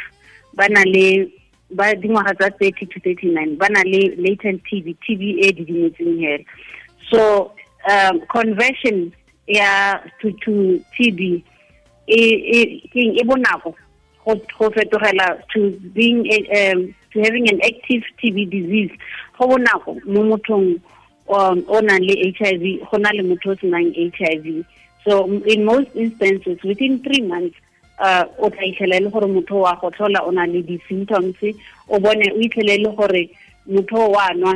ba 0.55 0.69
na 0.69 0.85
le 0.85 1.31
ba 1.75 1.95
dingwaga 1.95 2.35
tsa 2.38 2.50
thirty 2.59 2.87
to 2.87 3.00
thirty 3.00 3.28
nine 3.28 3.57
ba 3.57 3.69
na 3.71 3.83
le 3.83 4.14
latent 4.16 4.62
tb 4.64 4.97
tb 5.04 5.23
e 5.45 5.52
didimetseng 5.52 6.21
hela. 6.21 6.45
So 7.11 7.52
um 7.90 8.21
conversion 8.33 9.12
ya 9.47 9.99
to 10.21 10.33
to 10.45 10.81
tb 10.97 11.43
e 12.07 12.21
e 12.95 13.23
bonako 13.25 13.75
go 14.25 14.71
fetogela 14.71 15.43
to 15.52 15.71
being 15.93 16.25
um, 16.59 16.95
to 17.12 17.21
having 17.21 17.49
an 17.49 17.61
active 17.62 18.02
tb 18.23 18.49
disease. 18.50 18.93
Go 19.38 19.49
bonako 19.49 20.00
mo 20.07 20.23
mothong 20.37 20.81
o 21.26 21.81
nang 21.81 22.02
le 22.02 22.14
hiv 22.38 22.81
go 22.90 22.99
na 22.99 23.11
le 23.11 23.23
motho 23.23 23.50
o 23.50 23.57
senang 23.57 23.93
hiv 23.95 24.64
so 25.04 25.25
in 25.47 25.64
most 25.64 25.88
instances 25.95 26.59
within 26.62 27.02
three 27.02 27.23
months 27.23 27.57
o 28.39 28.51
tla 28.51 28.65
itlhela 28.67 29.01
le 29.01 29.11
gore 29.11 29.27
motho 29.27 29.61
wa 29.61 29.75
go 29.81 29.91
tlhola 29.91 30.23
o 30.27 30.31
na 30.31 30.47
le 30.47 30.63
di-symptoms 30.63 31.37
o 31.89 31.99
bone 31.99 32.33
o 32.33 32.41
itlhele 32.41 32.83
le 32.83 32.91
gore 32.97 33.31
motho 33.67 34.11
wa 34.11 34.35
nwa 34.35 34.55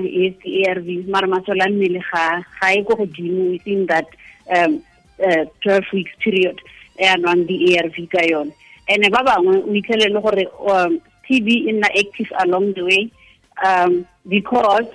ARV 0.69 0.89
masole 1.29 1.63
a 1.63 1.69
mmele 1.69 2.03
ga 2.11 2.73
e 2.73 2.83
godimo 2.83 3.51
within 3.51 3.87
that 3.87 4.07
um 4.51 4.83
uh, 5.21 5.45
12 5.65 5.93
weeks 5.93 6.13
period 6.23 6.61
e 6.99 7.07
a 7.07 7.17
nwang 7.17 7.47
di-ARV 7.47 8.09
ka 8.11 8.23
yone. 8.27 8.53
And 8.89 9.05
ba 9.13 9.23
bangwe 9.23 9.63
o 9.63 9.73
itlhele 9.73 10.13
le 10.13 10.21
gore 10.21 10.47
um, 10.61 11.01
nna 11.31 11.89
active 11.95 12.33
along 12.41 12.73
the 12.73 12.83
way 12.83 13.13
um 13.65 14.07
because 14.27 14.87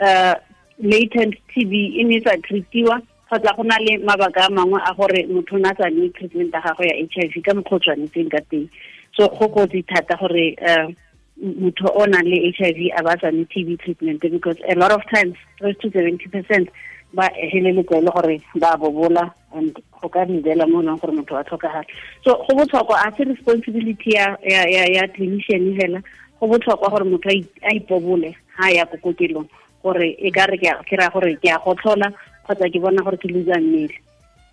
uh 0.00 0.34
latent 0.78 1.34
ne 1.56 2.20
sa 2.20 2.36
treatiwa 2.36 3.02
kgotsa 3.28 3.56
go 3.56 3.62
na 3.62 3.76
le 3.78 3.98
mabaka 3.98 4.46
a 4.46 4.50
mangwe 4.50 4.80
a 4.80 4.94
gore 4.94 5.26
motho 5.28 5.58
na 5.60 5.74
sa 5.76 5.88
ne 5.88 6.08
treatment 6.10 6.52
ya 6.54 6.60
gago 6.60 6.82
ya 6.84 6.96
HIV 6.96 7.42
ka 7.44 7.52
mokgwa 7.54 7.76
o 7.76 7.80
tshwanetseng 7.80 8.30
ka 8.30 8.40
teng. 8.50 8.68
So 9.16 9.28
go 9.28 9.48
kotsi 9.48 9.84
thata 9.84 10.16
gore 10.16 10.56
uh, 10.64 10.88
motho 11.38 11.92
o 11.94 12.06
nang 12.06 12.24
le 12.24 12.52
HIV 12.56 12.96
a 12.96 13.02
ba 13.02 13.18
sa 13.20 13.30
ne 13.30 13.44
TB 13.44 13.80
treatment 13.80 14.20
because 14.20 14.56
a 14.68 14.74
lot 14.74 14.92
of 14.92 15.02
times 15.12 15.36
close 15.58 15.76
to 15.82 15.90
70 15.90 16.28
percent 16.28 16.68
ba 17.12 17.28
heleletse 17.36 18.00
le 18.00 18.10
gore 18.10 18.40
ba 18.56 18.76
bobola 18.76 19.32
and 19.54 19.76
go 20.00 20.08
ka 20.08 20.24
didela 20.24 20.66
mo 20.68 20.82
leng 20.82 21.00
gore 21.00 21.12
motho 21.12 21.36
a 21.36 21.44
tlhokagala 21.44 21.84
so 22.24 22.36
go 22.48 22.56
botlhokwa 22.56 22.96
a 23.06 23.12
se 23.16 23.24
responsibility 23.24 24.12
ya 24.12 24.36
ya 24.42 24.64
ya, 24.68 24.84
ya 24.88 25.08
clinician 25.08 25.72
hela 25.76 26.02
go 26.40 26.46
botlhokwa 26.46 26.90
gore 26.90 27.04
motho 27.04 27.28
a 27.30 27.74
ipobole 27.74 28.36
ha 28.56 28.70
ya 28.70 28.84
ko 28.86 28.96
kokelong 28.96 29.48
gore 29.82 30.16
e 30.18 30.30
ka 30.30 30.46
re 30.46 30.58
ke 30.58 30.96
ra 30.96 31.08
gore 31.08 31.36
ke 31.36 31.48
a 31.48 31.58
go 31.64 31.74
tlhola 31.74 32.12
kgotsa 32.48 32.72
ke 32.72 32.80
bona 32.80 33.04
gore 33.04 33.16
ke 33.20 33.28
lusa 33.28 33.60
mmele. 33.60 33.94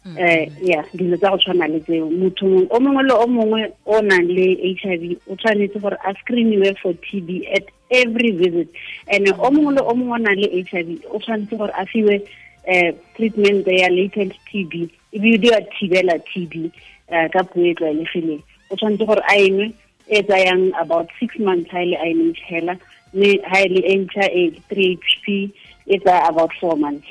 Um 0.05 0.17
ya 0.61 0.83
dilo 0.93 1.17
tsa 1.17 1.31
go 1.31 1.37
tshwana 1.37 1.67
le 1.67 1.79
tseo. 1.79 2.09
Motho 2.11 2.67
o 2.69 2.79
mongwe 2.79 3.03
le 3.07 3.13
o 3.15 3.27
mongwe 3.27 3.71
o 3.85 4.01
nang 4.01 4.27
le 4.27 4.47
h 4.61 4.85
i 4.85 4.97
v 4.97 5.17
o 5.27 5.35
tshwanetse 5.35 5.79
gore 5.81 5.97
a 6.03 6.13
screeniwe 6.19 6.77
for 6.77 6.93
t 6.93 7.21
b 7.21 7.47
at 7.55 7.65
every 7.89 8.31
visit. 8.31 8.69
And 9.07 9.27
o 9.29 9.49
mongwe 9.49 9.75
le 9.75 9.81
o 9.81 9.95
mongwe 9.95 10.13
o 10.13 10.21
nang 10.21 10.37
le 10.37 10.47
h 10.61 10.75
i 10.75 10.83
v 10.83 10.99
o 11.09 11.17
tshwanetse 11.17 11.57
gore 11.57 11.73
a 11.73 11.85
fiwe 11.85 12.21
um 12.67 12.93
treatment 13.15 13.65
ya 13.67 13.89
latent 13.89 14.33
t 14.51 14.63
b. 14.65 14.89
Ebile 15.13 15.55
a 15.55 15.61
thibela 15.73 16.19
t 16.29 16.45
b 16.45 16.69
um 17.09 17.29
ka 17.33 17.41
puo 17.43 17.65
e 17.65 17.73
tlwaelegileng 17.73 18.43
o 18.69 18.75
tshwanetse 18.75 19.05
gore 19.09 19.23
a 19.25 19.41
enwe 19.41 19.71
e 20.07 20.21
tsayang 20.21 20.69
about 20.77 21.09
six 21.19 21.33
months 21.39 21.71
ha 21.71 21.81
e 21.81 21.85
le 21.85 21.97
a 21.97 22.07
e 22.13 22.33
hela 22.45 22.77
mme 23.13 23.41
ha 23.49 23.57
e 23.65 23.67
le 23.73 23.81
e 23.81 23.95
ntšha 24.05 24.25
e 24.29 24.43
three 24.69 24.93
h 25.01 25.17
p 25.25 25.49
e 25.87 25.97
tsaya 25.97 26.29
about 26.29 26.53
four 26.61 26.77
months 26.77 27.09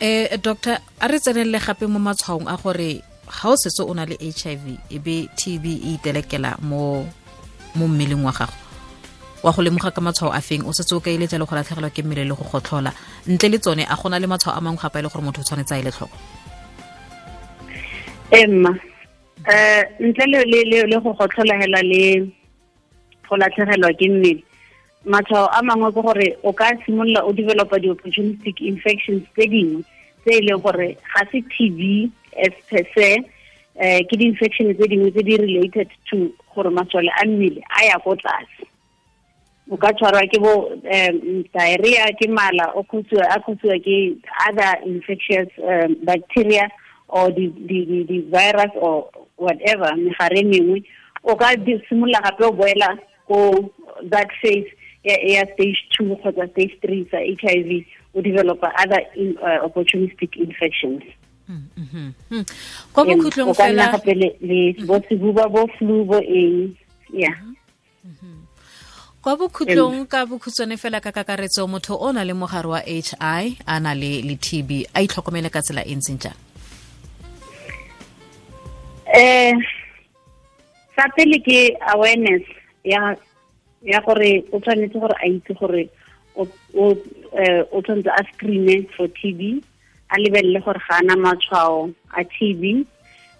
eh 0.00 0.36
doctor 0.42 0.78
a 1.00 1.08
re 1.08 1.18
tsenelele 1.18 1.58
gape 1.58 1.86
mo 1.86 1.98
matshwaong 1.98 2.48
a 2.48 2.56
gore 2.56 3.02
ga 3.28 3.48
o 3.48 3.56
setse 3.56 3.82
o 3.82 3.94
na 3.94 4.04
le 4.04 4.16
HIV 4.20 4.64
e 4.90 4.98
be 4.98 5.28
TB 5.36 5.64
e 5.66 5.94
itelekela 5.94 6.58
mo 6.62 7.06
mo 7.74 7.88
mmeleng 7.88 8.24
wa 8.24 8.32
gago. 8.32 8.52
Wa 9.42 9.52
go 9.52 9.62
lemoga 9.62 9.90
ka 9.90 10.00
matshwao 10.00 10.32
a 10.32 10.40
feng? 10.40 10.62
O 10.66 10.72
setse 10.72 10.92
o 10.94 11.00
ka 11.00 11.10
eletsa 11.10 11.38
le 11.38 11.46
go 11.46 11.56
latlhegelwa 11.56 11.90
ke 11.90 12.02
mmele 12.02 12.24
le 12.24 12.34
go 12.34 12.44
gotlhola. 12.44 12.92
Ntle 13.26 13.48
le 13.48 13.58
tsone 13.58 13.84
a 13.88 13.96
gona 13.96 14.20
le 14.20 14.26
matshwao 14.26 14.56
a 14.56 14.60
mangwe 14.60 14.80
gape 14.82 14.98
e 14.98 15.02
le 15.02 15.08
gore 15.08 15.24
motho 15.24 15.40
o 15.40 15.44
tshwanetse 15.44 15.72
a 15.74 15.80
ile 15.80 15.90
tlhoko? 15.90 16.16
Emma 18.30 18.70
um 18.70 20.06
ntle 20.08 20.24
le 20.26 20.96
go 21.00 21.12
gotlhola 21.12 21.54
hela 21.60 21.82
le 21.82 22.30
go 23.28 23.36
latlhegelwa 23.36 23.92
ke 23.98 24.08
mmele 24.08 24.44
matshwao 25.04 25.48
a 25.52 25.62
mangwe 25.62 25.92
ke 25.92 26.02
gore 26.02 26.36
o 26.42 26.52
ka 26.52 26.70
simolola 26.86 27.24
o 27.24 27.32
developa 27.32 27.78
di-opportunistic 27.78 28.60
infections 28.60 29.22
tse 29.34 29.46
dingwe 29.50 29.82
tse 30.22 30.36
e 30.38 30.40
leng 30.46 30.62
gore 30.62 30.96
ga 31.14 31.24
se 31.30 31.42
t 31.42 31.70
b 31.70 32.10
as 32.38 32.54
per 32.70 32.86
se 32.94 33.08
um 33.18 34.04
ke 34.06 34.14
di-infection 34.16 34.74
tse 34.74 34.88
dingwe 34.88 35.10
tse 35.10 35.22
di 35.22 35.36
related 35.36 35.88
to 36.10 36.30
gore 36.54 36.70
masole 36.70 37.10
a 37.18 37.26
mmele 37.26 37.62
a 37.80 37.86
ya 37.86 37.98
ko 37.98 38.14
tlase. 38.14 38.68
O 39.70 39.76
ka 39.76 39.90
tshwarwa 39.92 40.22
ke 40.30 40.38
bo 40.38 40.70
um 40.70 41.18
diarrhea 41.50 42.06
ke 42.20 42.28
mala 42.30 42.70
a 42.70 42.82
khutsiwa 42.86 43.78
ke 43.82 43.98
other 44.46 44.72
infectious 44.86 45.50
um, 45.58 45.96
bacteria 46.04 46.68
or 47.08 47.30
di-virus 47.30 48.70
or 48.76 49.10
whatever 49.36 49.90
megare 49.98 50.46
mengwe. 50.46 50.84
O 51.24 51.34
ka 51.34 51.50
simolola 51.88 52.22
gape 52.22 52.46
o 52.46 52.52
boela 52.52 52.98
ko 53.26 53.70
that 54.10 54.30
phase 54.40 54.70
ya 55.04 55.42
stage 55.54 55.80
two 55.90 56.14
kgotsa 56.16 56.46
stage 56.52 56.74
three 56.80 57.02
sa 57.10 57.18
h 57.18 57.44
i 57.50 57.58
v 57.62 57.86
o 58.14 58.20
developa 58.22 58.70
other 58.78 59.02
in, 59.16 59.34
uh, 59.42 59.66
opportunistic 59.66 60.36
infections. 60.36 61.02
Kwa 62.92 63.04
bokhutlong 63.04 63.54
fela 63.54 63.92
gape 63.92 64.14
le 64.14 64.72
bo 64.86 65.00
sebuba 65.08 65.48
bo 65.48 65.66
flu 65.78 66.04
bo 66.04 66.18
eng 66.22 66.76
yeah. 67.12 67.34
Kwa 69.22 69.36
bokhutlong 69.36 70.06
ka 70.06 70.26
bokhutswane 70.26 70.78
fela 70.78 71.00
ka 71.02 71.12
kakaretso 71.12 71.66
motho 71.66 71.98
o 71.98 72.12
na 72.12 72.22
le 72.24 72.32
mogare 72.32 72.68
wa 72.68 72.80
h 72.80 73.14
i 73.20 73.58
a 73.66 73.80
na 73.80 73.94
le 73.94 74.22
le 74.22 74.36
tb 74.38 74.68
b 74.68 74.86
a 74.94 75.02
itlhokomele 75.02 75.50
ka 75.50 75.60
tsela 75.60 75.82
e 75.82 75.94
ntseng 75.94 76.18
jang? 76.22 76.38
Um 79.12 79.58
sa 80.96 81.04
pele 81.16 81.38
ke 81.42 81.74
awareness 81.92 82.46
ya 82.84 83.16
ya 83.82 84.00
gore 84.00 84.44
o 84.52 84.60
tshwanetse 84.60 84.98
gore 84.98 85.14
a 85.18 85.26
itse 85.26 85.54
gore 85.54 85.88
o 86.36 87.80
tshwanetse 87.82 88.10
a 88.10 88.22
screene 88.32 88.86
for 88.96 89.08
t 89.08 89.32
b 89.32 89.62
a 90.08 90.18
lebelele 90.18 90.60
gore 90.64 90.80
ga 90.88 90.98
ana 90.98 91.16
matshwao 91.16 91.90
a 92.16 92.24
t 92.24 92.54
b 92.54 92.86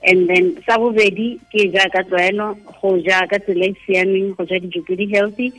and 0.05 0.29
then 0.29 0.59
sa 0.67 0.79
bobedi 0.79 1.39
ke 1.53 1.69
jaaka 1.71 2.03
tlwaelo 2.09 2.55
go 2.81 2.99
ja 2.99 3.27
ka 3.31 3.39
tsela 3.39 3.71
e 3.71 3.77
siameng 3.87 4.35
go 4.37 4.45
ja 4.45 4.59
dijo 4.59 4.83
tse 4.83 4.97
di 4.97 5.07
healthy 5.15 5.53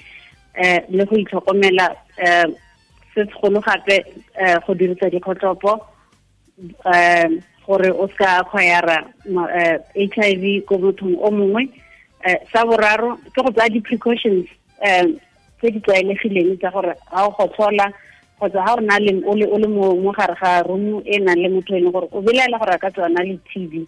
um 0.60 0.82
le 0.90 1.06
go 1.06 1.16
itlhokomela 1.16 1.88
um 2.20 2.56
se 3.14 3.24
segolo 3.32 3.62
gape 3.62 4.04
um 4.36 4.60
go 4.68 4.74
dirisa 4.76 5.10
dikgotlhopo 5.10 5.80
um 6.86 7.40
gore 7.66 7.90
o 7.92 8.08
ska 8.14 8.44
acquire 8.44 9.00
h 9.96 10.20
i 10.28 10.36
v 10.36 10.62
ko 10.68 10.78
mothong 10.78 11.16
o 11.16 11.32
mongwe. 11.32 11.64
Um 12.28 12.40
sa 12.52 12.66
boraro 12.68 13.16
ke 13.32 13.40
go 13.40 13.52
tsaya 13.52 13.72
di-precautions 13.72 14.48
um 14.84 15.20
tse 15.60 15.72
di 15.72 15.80
tlwaelegileng 15.80 16.58
tsa 16.60 16.70
gore 16.72 16.94
ga 17.12 17.28
o 17.28 17.32
gotlhola 17.38 17.88
kgotsa 18.38 18.66
ga 18.66 18.74
o 18.76 18.82
na 18.82 19.00
le 19.00 19.12
o 19.26 19.58
le 19.58 19.68
mo 19.68 20.12
gare 20.12 20.36
ga 20.42 20.62
room 20.68 21.02
e 21.06 21.20
nang 21.20 21.40
le 21.40 21.50
motho 21.50 21.76
e 21.76 21.82
gore 21.82 22.08
o 22.12 22.22
belaela 22.22 22.60
gore 22.60 22.74
a 22.76 22.78
ka 22.78 22.90
tswana 22.92 23.24
le 23.24 23.40
tb 23.48 23.88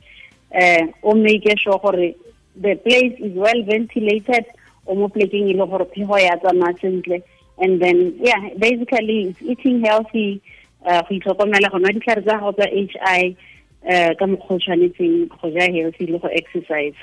um 0.55 0.93
o 1.03 1.15
make 1.15 1.51
sure 1.59 1.79
gore 1.79 2.15
the 2.55 2.75
place 2.75 3.15
is 3.19 3.33
well 3.35 3.61
ventilated 3.63 4.45
o 4.87 4.95
mo 4.95 5.07
plekeng 5.09 5.49
e 5.49 5.53
le 5.53 5.65
gore 5.65 5.85
phego 5.91 6.17
ya 6.17 6.37
tsamaya 6.39 6.79
sentle 6.79 7.21
and 7.57 7.81
then 7.81 8.15
yeah 8.19 8.49
basically 8.57 9.29
it's 9.29 9.41
eating 9.41 9.83
healthy 9.83 10.41
uh, 10.85 11.01
go 11.03 11.15
itlhokomela 11.15 11.71
go 11.71 11.79
nwa 11.79 11.91
ditlhare 11.91 12.21
tsa 12.21 12.39
gago 12.39 12.51
tsa 12.55 12.67
h 12.71 12.95
i 13.03 13.35
um 13.83 14.15
ka 14.15 14.25
mokgwa 14.27 14.55
o 14.55 14.59
tshwanetseng 14.59 15.27
go 15.27 15.49
ja 15.49 15.71
healthy 15.71 16.05
le 16.07 16.19
go 16.19 16.29
exercise 16.31 16.95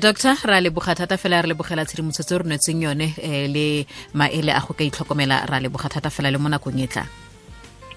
doctor 0.00 0.34
ra 0.44 0.60
leboga 0.60 0.94
thata 0.94 1.16
fela 1.16 1.42
re 1.42 1.48
lebogela 1.48 1.84
tshedimosetso 1.84 2.38
re 2.38 2.44
nwetseng 2.44 2.82
yone 2.82 3.14
um 3.22 3.52
le 3.54 3.86
maele 4.14 4.52
a 4.52 4.60
go 4.60 4.74
ka 4.74 4.84
itlhokomela 4.84 5.46
ra 5.50 5.60
leboga 5.60 5.88
thata 5.88 6.10
fela 6.10 6.30
le 6.30 6.38
mo 6.38 6.48
nakong 6.48 6.80
e 6.80 6.86
tlang. 6.86 7.10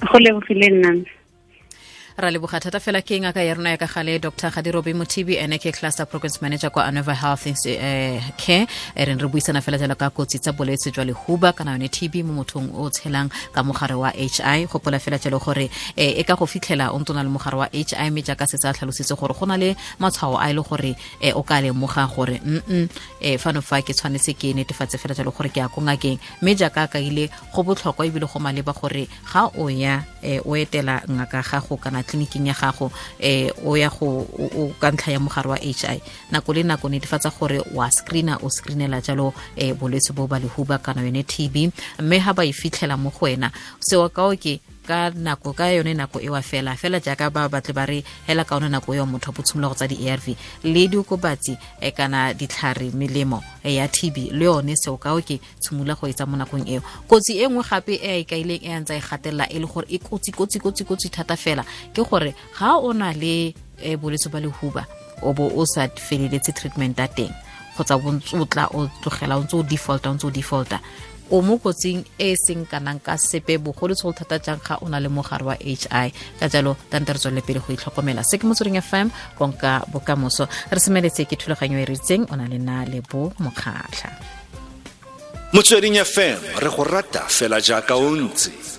Go 0.10 0.18
lebogile 0.20 0.68
nnang 0.72 1.19
ra 2.22 2.32
leboga 2.32 2.60
thata 2.60 2.80
fela 2.80 3.02
ke 3.02 3.16
ngaka 3.20 3.42
ya 3.44 3.54
rona 3.56 3.70
ya 3.70 3.78
ka 3.78 3.88
gale 3.88 4.20
dr. 4.20 4.52
Gadirobe 4.52 4.94
motibi 4.94 5.38
ene 5.38 5.58
ke 5.58 5.72
cluster 5.72 6.06
programs 6.06 6.42
manager 6.42 6.70
kwa 6.70 6.84
anova 6.86 7.14
health 7.16 7.48
uh, 7.48 8.20
care. 8.36 8.68
E 8.96 9.06
re 9.06 9.16
re 9.16 9.28
buisana 9.28 9.62
fela 9.62 9.78
jalo 9.78 9.96
ka 9.96 10.10
kotsi 10.10 10.40
tsa 10.40 10.52
bolwetse 10.52 10.92
jwa 10.92 11.06
lehuba 11.06 11.54
kana 11.56 11.72
yone 11.72 11.88
tb 11.88 12.24
mo 12.24 12.44
mothong 12.44 12.76
o 12.76 12.90
tshelang 12.90 13.30
ka 13.54 13.64
mogare 13.64 13.96
wa 13.96 14.12
h 14.12 14.42
i. 14.44 14.66
Gopola 14.66 15.00
fela 15.00 15.18
jalo 15.18 15.40
gore 15.40 15.70
e 15.96 16.24
ka 16.24 16.36
go 16.36 16.46
fitlhela 16.46 16.92
o 16.92 17.00
ntona 17.00 17.24
le 17.24 17.30
mogare 17.30 17.56
wa 17.56 17.70
h 17.72 17.94
i 17.96 18.10
mme 18.10 18.22
jaaka 18.22 18.48
setse 18.48 18.68
a 18.68 18.74
tlhalositse 18.74 19.16
gore 19.16 19.34
go 19.34 19.46
na 19.46 19.56
le 19.56 19.76
matshwao 20.00 20.36
a 20.36 20.50
e 20.50 20.54
le 20.54 20.62
gore 20.62 20.96
o 21.36 21.44
ka 21.44 21.62
lemoga 21.62 22.04
gore 22.16 22.42
mm 22.44 22.88
e 23.22 23.38
fano 23.38 23.62
fa 23.62 23.82
ke 23.82 23.94
tshwanetse 23.94 24.36
ke 24.36 24.52
netefatse 24.54 25.00
fela 25.00 25.16
jalo 25.16 25.32
gore 25.32 25.50
ke 25.50 25.64
ya 25.64 25.70
ko 25.70 25.82
ngakeng. 25.82 26.20
Mme 26.42 26.56
jaaka 26.56 26.88
ka 26.92 27.00
ile 27.00 27.30
go 27.56 27.64
botlhokwa 27.64 28.06
ebile 28.06 28.28
go 28.28 28.40
maleba 28.40 28.74
gore 28.76 29.08
ga 29.32 29.48
o 29.56 29.70
ya 29.70 30.04
o 30.44 30.56
etela 30.56 31.00
ngaka 31.08 31.42
gago 31.48 31.78
kana 31.78 32.04
tleliniking 32.10 32.48
ya 32.48 32.54
gago 32.58 32.92
eh 33.20 33.54
o 33.66 33.78
ya 33.78 33.90
go 33.90 34.26
o 34.58 34.74
ka 34.82 34.90
ntlha 34.92 35.14
ya 35.14 35.20
mogare 35.20 35.50
wa 35.50 35.58
h 35.62 35.86
i 35.86 36.02
nako 36.32 36.54
le 36.54 36.64
nako 36.64 36.90
netefatsa 36.90 37.30
gore 37.30 37.62
wa 37.74 37.92
screena 37.92 38.38
o 38.42 38.50
screenela 38.50 39.02
jalo 39.02 39.34
eh 39.56 39.74
bolwetse 39.78 40.14
bo 40.14 40.26
ba 40.28 40.40
lehuba 40.40 40.82
kana 40.82 41.06
yone 41.06 41.24
tb 41.24 41.70
mme 42.02 42.18
ha 42.20 42.34
ba 42.34 42.46
e 42.46 42.54
fitlhela 42.54 42.98
mo 42.98 43.10
go 43.14 43.26
wena 43.26 43.52
seo 43.80 44.10
ka 44.10 44.34
ke 44.36 44.60
ka 44.90 45.14
nako 45.14 45.54
ka 45.54 45.70
yone 45.70 45.94
nako 45.94 46.18
ewa 46.22 46.42
fela. 46.42 46.74
Fela 46.74 47.00
jaaka 47.00 47.30
ba 47.30 47.46
batle 47.50 47.74
ba 47.78 47.86
re 47.86 48.04
hela 48.28 48.44
ka 48.44 48.58
one 48.58 48.70
nako 48.70 48.94
eo 48.98 49.06
motho 49.06 49.32
bo 49.32 49.42
tshimola 49.46 49.70
go 49.70 49.76
tsa 49.78 49.88
di-arv 49.88 50.26
le 50.64 50.88
diokobatsi 50.90 51.54
e 51.82 51.92
kana 51.92 52.34
ditlhare 52.34 52.90
melemo 52.98 53.44
ya 53.64 53.88
tb 53.88 54.34
le 54.34 54.46
yone 54.46 54.74
seo 54.76 54.98
ka 54.98 55.14
o 55.14 55.22
ke 55.22 55.38
tshimola 55.62 55.94
go 55.94 56.08
etsa 56.10 56.26
mo 56.26 56.38
nakong 56.38 56.66
eo. 56.66 56.82
Kotsi 57.08 57.38
e 57.38 57.46
nngwe 57.46 57.64
gape 57.70 57.94
e 58.02 58.10
a 58.10 58.18
ikaileng 58.26 58.66
e 58.66 58.74
a 58.74 58.80
ntse 58.82 58.98
e 58.98 59.02
gatelela 59.02 59.46
e 59.46 59.60
le 59.62 59.68
gore 59.70 59.86
e 59.90 60.00
kotsi 60.02 60.32
kotsi 60.32 60.58
kotsi 60.60 60.84
kotsi 60.84 61.10
thata 61.14 61.38
fela 61.38 61.64
ke 61.94 62.02
gore 62.02 62.34
ga 62.58 62.82
o 62.82 62.90
na 62.94 63.14
le 63.14 63.54
bolwetse 64.02 64.30
ba 64.34 64.42
lehuba 64.42 64.88
o 65.22 65.34
bo 65.34 65.52
o 65.54 65.66
sa 65.66 65.86
feleletse 65.88 66.52
treatment 66.58 66.98
ya 66.98 67.08
teng 67.08 67.34
kgotsa 67.76 67.98
bontsotla 68.02 68.46
tla 68.50 68.66
o 68.74 68.90
tlogela 69.02 69.38
o 69.38 69.44
ntse 69.44 69.56
o 69.56 69.64
defaulta 69.64 70.10
o 70.10 70.14
ntse 70.14 70.28
o 70.28 70.32
defaulta 70.32 70.80
o 71.32 71.42
mo 71.42 71.58
kotsing 71.58 72.04
e 72.18 72.34
e 72.34 72.36
seng 72.36 72.66
kanang 72.66 73.00
ka 73.00 73.18
sepe 73.18 73.58
bogolotsholo 73.58 74.14
thata 74.14 74.40
jang 74.40 74.62
ga 74.62 74.78
o 74.82 74.88
na 74.90 75.00
le 75.00 75.10
mogare 75.10 75.44
wa 75.44 75.56
h 75.56 75.86
i? 75.92 76.08
Ka 76.40 76.48
jalo 76.48 76.78
tante 76.90 77.14
re 77.14 77.20
tswelele 77.20 77.42
pele 77.46 77.60
go 77.60 77.74
itlhokomela. 77.74 78.24
Se 78.24 78.38
ke 78.38 78.46
motsweding 78.48 78.82
fm 78.82 79.08
konka 79.38 79.86
bokamoso. 79.92 80.48
Re 80.72 80.80
semeletse 80.80 81.26
ke 81.30 81.36
thulaganyo 81.38 81.78
e 81.78 81.86
ritseng 81.86 82.26
o 82.32 82.36
na 82.36 82.46
le 82.48 82.58
na 82.58 82.86
le 82.86 83.02
bo 83.02 83.32
mokgatlha. 83.40 84.10
Motsweding 85.54 85.98
fm 86.02 86.40
re 86.62 86.70
go 86.70 86.84
rata 86.84 87.26
fela 87.28 87.60
jaaka 87.62 87.98
o 87.98 88.10
ntse 88.16 88.79